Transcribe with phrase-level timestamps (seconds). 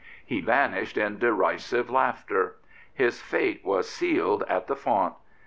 [0.25, 2.55] He vanished in derisive laughter.
[2.91, 5.13] His fate was sealed at the font.